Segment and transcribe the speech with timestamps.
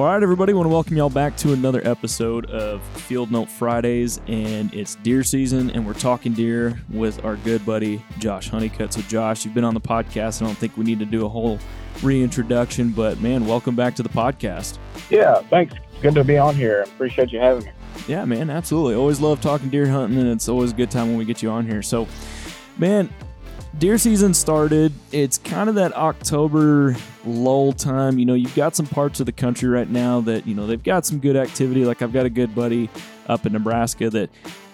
[0.00, 4.18] All right, everybody, want to welcome y'all back to another episode of Field Note Fridays,
[4.28, 8.94] and it's deer season, and we're talking deer with our good buddy Josh Honeycutt.
[8.94, 10.40] So, Josh, you've been on the podcast.
[10.40, 11.58] I don't think we need to do a whole
[12.02, 14.78] reintroduction, but man, welcome back to the podcast.
[15.10, 15.74] Yeah, thanks.
[16.00, 16.80] Good to be on here.
[16.80, 17.72] Appreciate you having me.
[18.08, 18.94] Yeah, man, absolutely.
[18.94, 21.50] Always love talking deer hunting, and it's always a good time when we get you
[21.50, 21.82] on here.
[21.82, 22.08] So,
[22.78, 23.10] man,
[23.78, 24.92] deer season started.
[25.12, 28.18] It's kind of that October lull time.
[28.18, 30.82] You know, you've got some parts of the country right now that, you know, they've
[30.82, 31.84] got some good activity.
[31.84, 32.90] Like I've got a good buddy
[33.28, 34.30] up in Nebraska that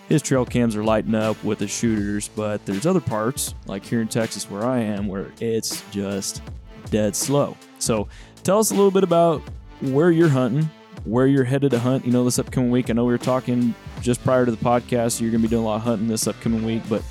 [0.08, 4.00] his trail cams are lighting up with the shooters, but there's other parts, like here
[4.00, 6.42] in Texas where I am, where it's just
[6.90, 7.56] dead slow.
[7.78, 8.08] So
[8.44, 9.42] tell us a little bit about
[9.80, 10.70] where you're hunting,
[11.04, 12.88] where you're headed to hunt, you know, this upcoming week.
[12.88, 15.64] I know we were talking just prior to the podcast, you're going to be doing
[15.64, 17.02] a lot of hunting this upcoming week, but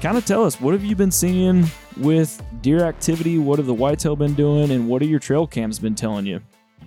[0.00, 3.38] kind of tell us what have you been seeing with deer activity?
[3.38, 6.40] What have the whitetail been doing, and what are your trail cams been telling you?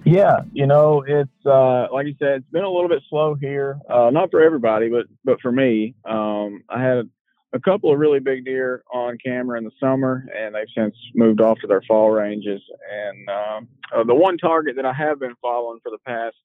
[0.03, 3.79] Yeah, you know, it's uh, like you said, it's been a little bit slow here.
[3.89, 7.09] Uh, not for everybody, but but for me, um, I had
[7.53, 11.41] a couple of really big deer on camera in the summer, and they've since moved
[11.41, 12.61] off to their fall ranges.
[12.91, 16.35] And um, uh, the one target that I have been following for the past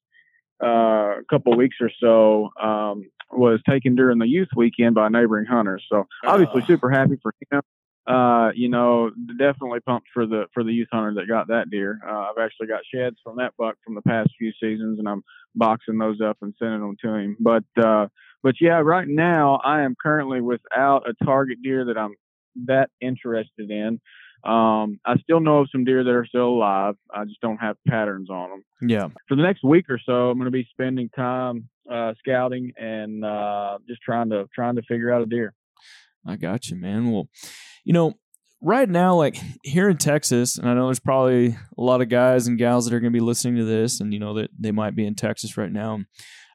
[0.59, 5.85] uh, couple weeks or so um, was taken during the youth weekend by neighboring hunters.
[5.89, 6.65] So obviously, Uh.
[6.65, 7.61] super happy for him.
[8.07, 11.99] Uh, you know, definitely pumped for the for the youth hunter that got that deer.
[12.07, 15.23] Uh, I've actually got sheds from that buck from the past few seasons, and I'm
[15.55, 17.35] boxing those up and sending them to him.
[17.37, 18.07] But uh,
[18.43, 22.13] but yeah, right now I am currently without a target deer that I'm
[22.67, 23.99] that interested in.
[24.43, 26.95] Um, I still know of some deer that are still alive.
[27.13, 28.49] I just don't have patterns on
[28.79, 29.07] them Yeah.
[29.27, 33.23] for the next week or so, I'm going to be spending time uh, scouting and
[33.23, 35.53] uh, just trying to trying to figure out a deer.
[36.25, 37.11] I got you, man.
[37.11, 37.29] Well,
[37.83, 38.13] you know,
[38.61, 42.47] right now, like here in Texas, and I know there's probably a lot of guys
[42.47, 44.71] and gals that are going to be listening to this, and you know that they
[44.71, 45.99] might be in Texas right now.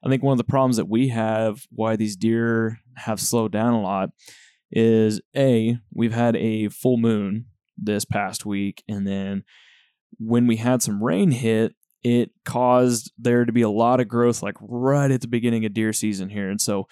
[0.05, 3.73] I think one of the problems that we have, why these deer have slowed down
[3.73, 4.11] a lot,
[4.71, 7.47] is a we've had a full moon
[7.79, 9.45] this past week, and then
[10.19, 14.43] when we had some rain hit, it caused there to be a lot of growth,
[14.43, 16.89] like right at the beginning of deer season here, and so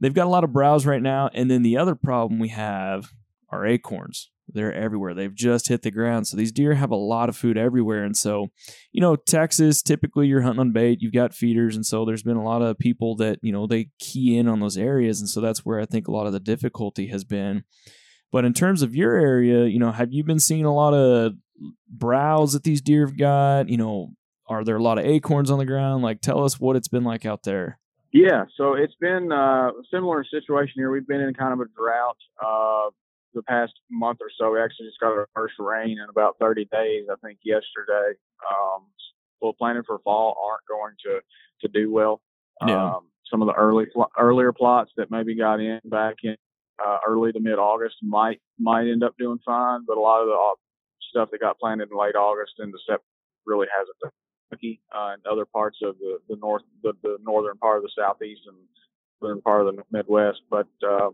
[0.00, 1.30] they've got a lot of browse right now.
[1.32, 3.12] And then the other problem we have
[3.50, 4.30] are acorns.
[4.48, 5.14] They're everywhere.
[5.14, 6.26] They've just hit the ground.
[6.26, 8.04] So these deer have a lot of food everywhere.
[8.04, 8.48] And so,
[8.92, 11.76] you know, Texas, typically you're hunting on bait, you've got feeders.
[11.76, 14.60] And so there's been a lot of people that, you know, they key in on
[14.60, 15.20] those areas.
[15.20, 17.64] And so that's where I think a lot of the difficulty has been.
[18.30, 21.32] But in terms of your area, you know, have you been seeing a lot of
[21.88, 23.70] browse that these deer have got?
[23.70, 24.12] You know,
[24.46, 26.02] are there a lot of acorns on the ground?
[26.02, 27.78] Like, tell us what it's been like out there.
[28.12, 30.90] Yeah, so it's been uh, a similar situation here.
[30.90, 32.90] We've been in kind of a drought uh,
[33.34, 34.52] the past month or so.
[34.52, 38.16] We actually just got our first rain in about 30 days, I think, yesterday.
[38.48, 38.84] Um,
[39.44, 41.20] people planning for fall aren't going to
[41.66, 42.20] to do well.
[42.66, 42.94] Yeah.
[42.94, 43.86] Um, some of the early
[44.18, 46.36] earlier plots that maybe got in back in
[46.84, 50.28] uh, early to mid August might might end up doing fine, but a lot of
[50.28, 50.54] the uh,
[51.10, 53.02] stuff that got planted in late August into September
[53.46, 54.10] really hasn't done
[54.48, 57.90] Kentucky uh, and other parts of the, the north, the, the northern part of the
[57.96, 58.56] southeast and
[59.20, 60.40] southern part of the Midwest.
[60.50, 61.10] But uh,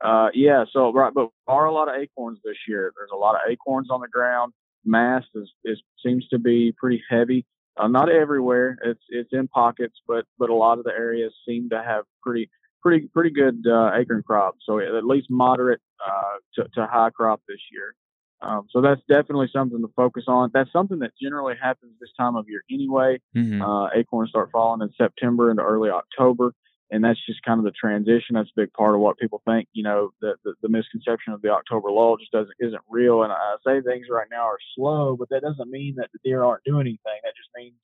[0.00, 2.92] uh, yeah, so right, but are a lot of acorns this year.
[2.96, 4.52] There's a lot of acorns on the ground.
[4.84, 7.44] Mass is, is seems to be pretty heavy.
[7.76, 8.78] Uh, not everywhere.
[8.84, 12.50] It's it's in pockets, but but a lot of the areas seem to have pretty
[12.82, 14.60] pretty pretty good uh, acorn crops.
[14.64, 17.94] So at least moderate uh, to, to high crop this year.
[18.40, 20.50] Um, so that's definitely something to focus on.
[20.54, 23.20] That's something that generally happens this time of year anyway.
[23.36, 23.60] Mm-hmm.
[23.60, 26.54] Uh, acorns start falling in September into early October.
[26.90, 28.34] and that's just kind of the transition.
[28.34, 29.68] That's a big part of what people think.
[29.72, 33.22] You know, the the, the misconception of the October lull just doesn't isn't real.
[33.22, 36.42] And I say things right now are slow, but that doesn't mean that the deer
[36.44, 37.18] aren't doing anything.
[37.22, 37.74] That just means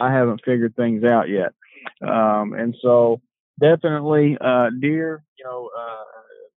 [0.00, 1.52] I haven't figured things out yet.
[2.06, 3.20] Um, and so
[3.60, 5.24] definitely uh, deer.
[5.38, 6.04] You know, uh,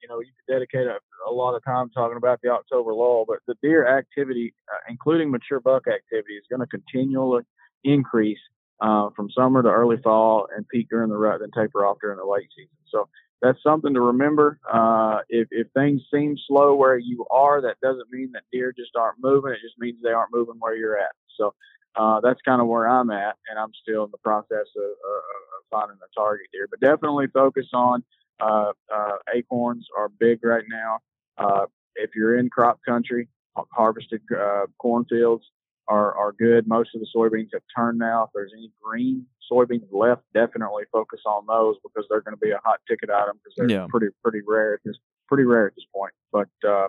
[0.03, 0.99] you know, you could dedicate a,
[1.29, 5.31] a, lot of time talking about the October lull, but the deer activity, uh, including
[5.31, 7.43] mature buck activity, is going to continually
[7.83, 8.39] increase
[8.81, 12.19] uh, from summer to early fall and peak during the rut, then taper off during
[12.19, 12.77] the late season.
[12.91, 13.09] So
[13.41, 14.59] that's something to remember.
[14.71, 18.97] Uh, if, if things seem slow where you are, that doesn't mean that deer just
[18.97, 19.53] aren't moving.
[19.53, 21.13] It just means they aren't moving where you're at.
[21.39, 21.55] So
[21.97, 25.23] uh, that's kind of where I'm at, and I'm still in the process of, of,
[25.71, 26.69] finding a target deer.
[26.71, 28.05] But definitely focus on
[28.41, 30.99] uh, uh, acorns are big right now.
[31.39, 31.67] Uh,
[31.97, 33.29] if you're in crop country,
[33.73, 35.45] harvested uh, cornfields,
[35.89, 36.67] are, are good.
[36.67, 38.25] Most of the soybeans have turned now.
[38.25, 42.51] If there's any green soybeans left, definitely focus on those because they're going to be
[42.51, 43.87] a hot ticket item because they're yeah.
[43.89, 44.97] pretty pretty rare at this
[45.29, 46.13] pretty rare at this point.
[46.33, 46.89] But uh,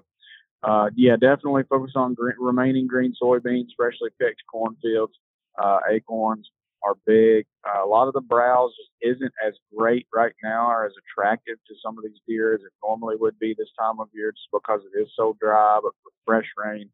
[0.63, 5.13] uh, yeah, definitely focus on green, remaining green soybeans, freshly picked cornfields,
[5.61, 6.49] uh, acorns
[6.85, 7.45] are big.
[7.67, 11.57] Uh, a lot of the browse just isn't as great right now or as attractive
[11.67, 14.47] to some of these deer as it normally would be this time of year just
[14.53, 15.79] because it is so dry.
[15.81, 16.89] But with fresh rain,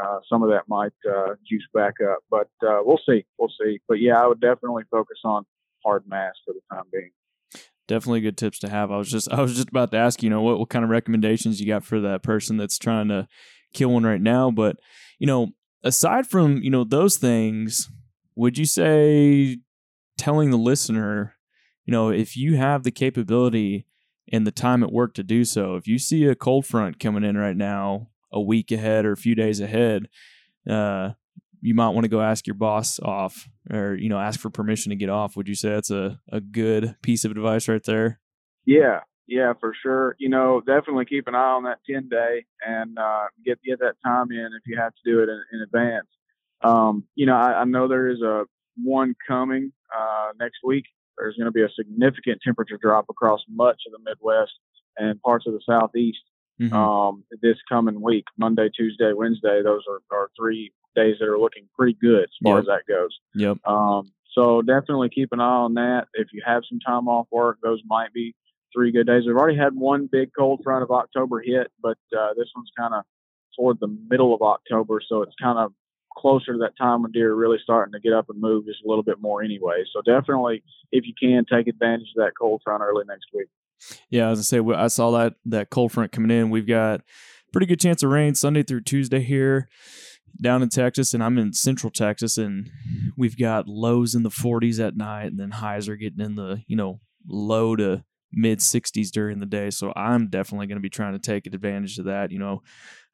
[0.00, 2.20] uh, some of that might uh, juice back up.
[2.30, 3.24] But uh, we'll see.
[3.38, 3.80] We'll see.
[3.86, 5.44] But yeah, I would definitely focus on
[5.84, 7.10] hard mass for the time being.
[7.86, 8.90] Definitely good tips to have.
[8.90, 10.90] I was just I was just about to ask you know what what kind of
[10.90, 13.28] recommendations you got for that person that's trying to
[13.74, 14.50] kill one right now.
[14.50, 14.76] But
[15.18, 15.48] you know,
[15.82, 17.90] aside from you know those things,
[18.36, 19.58] would you say
[20.18, 21.34] telling the listener,
[21.84, 23.86] you know, if you have the capability
[24.32, 27.24] and the time at work to do so, if you see a cold front coming
[27.24, 30.08] in right now a week ahead or a few days ahead,
[30.68, 31.10] uh,
[31.60, 34.90] you might want to go ask your boss off or, you know, ask for permission
[34.90, 35.36] to get off.
[35.36, 38.20] Would you say that's a, a good piece of advice right there?
[38.66, 39.00] Yeah.
[39.26, 40.16] Yeah, for sure.
[40.18, 43.94] You know, definitely keep an eye on that 10 day and uh, get get that
[44.04, 46.08] time in if you have to do it in, in advance.
[46.64, 48.44] Um, you know, I, I, know there is a
[48.82, 50.84] one coming uh, next week.
[51.18, 54.52] There's going to be a significant temperature drop across much of the Midwest
[54.96, 56.18] and parts of the Southeast
[56.60, 56.74] mm-hmm.
[56.74, 59.62] um, this coming week, Monday, Tuesday, Wednesday.
[59.62, 62.62] Those are, are three days that are looking pretty good as far yep.
[62.62, 63.18] as that goes.
[63.34, 63.58] Yep.
[63.66, 66.08] Um, so definitely keep an eye on that.
[66.14, 68.34] If you have some time off work, those might be
[68.74, 69.24] three good days.
[69.26, 72.94] We've already had one big cold front of October hit, but uh, this one's kind
[72.94, 73.04] of
[73.56, 75.72] toward the middle of October, so it's kind of
[76.16, 78.84] closer to that time when deer are really starting to get up and move just
[78.84, 79.84] a little bit more anyway.
[79.92, 80.62] So definitely,
[80.92, 83.48] if you can, take advantage of that cold front early next week.
[84.10, 86.50] Yeah, as I say, I saw that that cold front coming in.
[86.50, 87.02] We've got
[87.52, 89.68] pretty good chance of rain Sunday through Tuesday here
[90.40, 92.70] down in Texas, and I'm in Central Texas, and
[93.16, 96.62] we've got lows in the 40s at night, and then highs are getting in the
[96.66, 99.70] you know low to mid 60s during the day.
[99.70, 102.30] So I'm definitely going to be trying to take advantage of that.
[102.30, 102.62] You know,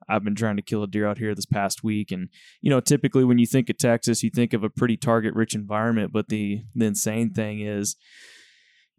[0.08, 2.28] I've been trying to kill a deer out here this past week, and
[2.60, 5.54] you know, typically when you think of Texas, you think of a pretty target rich
[5.54, 6.12] environment.
[6.12, 7.96] But the the insane thing is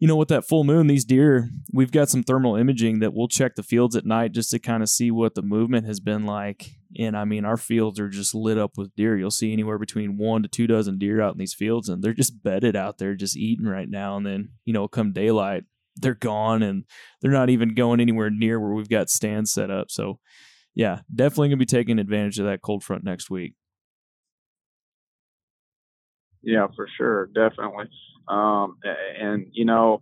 [0.01, 3.27] you know, with that full moon, these deer, we've got some thermal imaging that we'll
[3.27, 6.25] check the fields at night just to kind of see what the movement has been
[6.25, 6.71] like.
[6.97, 9.15] And I mean, our fields are just lit up with deer.
[9.15, 12.15] You'll see anywhere between one to two dozen deer out in these fields, and they're
[12.15, 14.17] just bedded out there, just eating right now.
[14.17, 15.65] And then, you know, come daylight,
[15.95, 16.85] they're gone and
[17.21, 19.91] they're not even going anywhere near where we've got stands set up.
[19.91, 20.17] So,
[20.75, 23.53] yeah, definitely going to be taking advantage of that cold front next week.
[26.43, 27.85] Yeah, for sure, definitely.
[28.27, 28.77] Um,
[29.19, 30.01] and you know,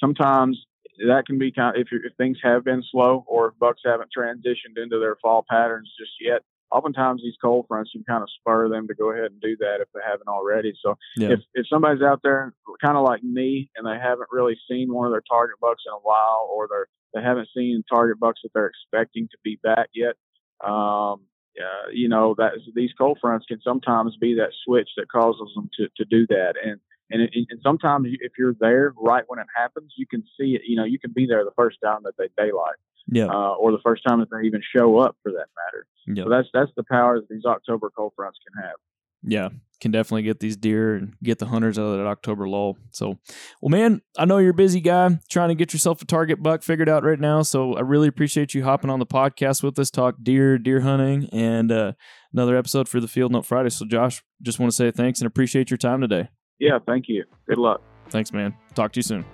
[0.00, 0.58] sometimes
[1.06, 4.10] that can be kind of, if, if things have been slow or if bucks haven't
[4.16, 6.42] transitioned into their fall patterns just yet.
[6.70, 9.80] Oftentimes these cold fronts can kind of spur them to go ahead and do that
[9.80, 10.72] if they haven't already.
[10.82, 11.32] So yeah.
[11.32, 15.06] if, if somebody's out there kind of like me and they haven't really seen one
[15.06, 18.50] of their target bucks in a while or they're they haven't seen target bucks that
[18.54, 20.16] they're expecting to be back yet,
[20.64, 21.20] um,
[21.60, 25.68] uh, you know that these cold fronts can sometimes be that switch that causes them
[25.78, 26.54] to, to do that.
[26.62, 30.54] And and, it, and sometimes if you're there right when it happens you can see
[30.54, 32.76] it you know you can be there the first time that they daylight
[33.10, 33.26] yeah.
[33.26, 35.86] uh, or the first time that they even show up for that matter.
[36.24, 38.76] So that's that's the power that these october cold fronts can have
[39.22, 39.48] yeah,
[39.82, 42.78] can definitely get these deer and get the hunters out of that October lull.
[42.92, 43.18] So,
[43.60, 46.62] well, man, I know you're a busy guy trying to get yourself a target buck
[46.62, 47.42] figured out right now.
[47.42, 51.28] So, I really appreciate you hopping on the podcast with us, talk deer, deer hunting,
[51.32, 51.92] and uh,
[52.32, 53.70] another episode for the Field Note Friday.
[53.70, 56.28] So, Josh, just want to say thanks and appreciate your time today.
[56.60, 57.24] Yeah, thank you.
[57.48, 57.82] Good luck.
[58.08, 58.54] Thanks, man.
[58.74, 59.24] Talk to you soon.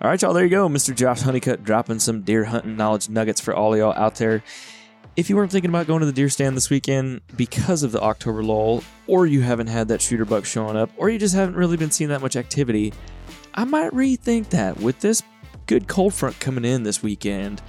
[0.00, 0.32] All right, y'all.
[0.32, 0.94] There you go, Mr.
[0.94, 4.44] Josh Honeycutt dropping some deer hunting knowledge nuggets for all y'all out there
[5.16, 8.00] if you weren't thinking about going to the deer stand this weekend because of the
[8.00, 11.54] October lull, or you haven't had that shooter buck showing up, or you just haven't
[11.54, 12.92] really been seeing that much activity,
[13.54, 15.22] I might rethink that with this
[15.66, 17.62] good cold front coming in this weekend.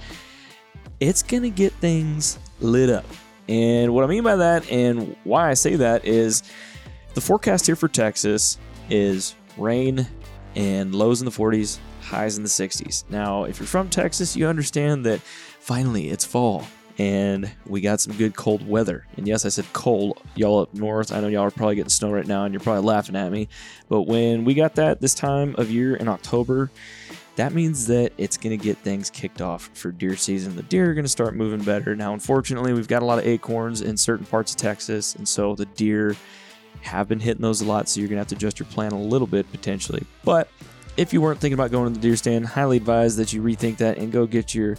[0.98, 3.06] It's going to get things lit up.
[3.48, 6.42] And what I mean by that and why I say that is
[7.14, 8.58] the forecast here for Texas
[8.90, 10.06] is rain
[10.56, 13.04] and lows in the 40s, highs in the 60s.
[13.08, 16.64] Now, if you're from Texas, you understand that finally it's fall
[16.98, 19.06] and we got some good cold weather.
[19.16, 20.22] And yes, I said cold.
[20.34, 22.84] Y'all up north, I know y'all are probably getting snow right now and you're probably
[22.84, 23.48] laughing at me.
[23.88, 26.70] But when we got that this time of year in October,
[27.36, 30.56] that means that it's going to get things kicked off for deer season.
[30.56, 31.94] The deer are going to start moving better.
[31.94, 35.54] Now, unfortunately, we've got a lot of acorns in certain parts of Texas, and so
[35.54, 36.16] the deer
[36.80, 38.92] have been hitting those a lot, so you're going to have to adjust your plan
[38.92, 40.02] a little bit potentially.
[40.24, 40.48] But
[40.96, 43.78] if you weren't thinking about going to the deer stand, highly advise that you rethink
[43.78, 44.76] that and go get your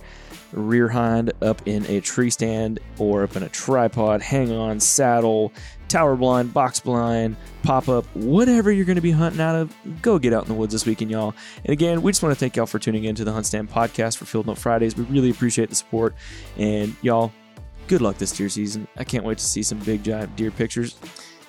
[0.54, 5.52] rear hind up in a tree stand or up in a tripod, hang on, saddle,
[5.88, 10.18] tower blind, box blind, pop up, whatever you're going to be hunting out of, go
[10.18, 11.36] get out in the woods this weekend, y'all.
[11.64, 14.18] And again, we just want to thank y'all for tuning in to the HuntStand podcast
[14.18, 14.96] for Field Note Fridays.
[14.96, 16.16] We really appreciate the support.
[16.58, 17.32] And y'all,
[17.88, 18.88] good luck this deer season.
[18.98, 20.98] I can't wait to see some big giant deer pictures.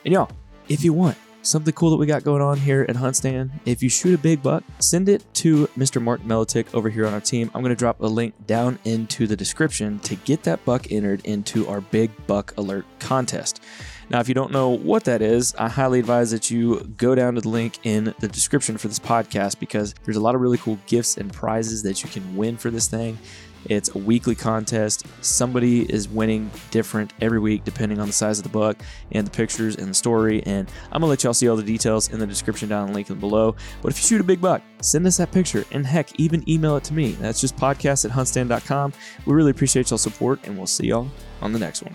[0.05, 0.31] And y'all,
[0.69, 1.17] if you want,
[1.49, 3.51] something cool that we got going on here at HuntStand.
[3.65, 6.01] If you shoot a big buck, send it to Mr.
[6.01, 7.51] Mark Melitik over here on our team.
[7.55, 11.25] I'm going to drop a link down into the description to get that buck entered
[11.25, 13.63] into our Big Buck Alert contest.
[14.11, 17.35] Now, if you don't know what that is, I highly advise that you go down
[17.35, 20.57] to the link in the description for this podcast because there's a lot of really
[20.59, 23.19] cool gifts and prizes that you can win for this thing.
[23.67, 25.07] It's a weekly contest.
[25.21, 28.79] Somebody is winning different every week depending on the size of the buck
[29.13, 30.43] and the pictures and the story.
[30.45, 32.95] And I'm gonna let y'all see all the details in the description down in the
[32.95, 33.57] link below.
[33.83, 36.77] But if you shoot a big buck, send us that picture and heck, even email
[36.77, 37.13] it to me.
[37.13, 38.93] That's just podcast at huntstand.com.
[39.27, 41.09] We really appreciate y'all support and we'll see y'all
[41.41, 41.95] on the next one.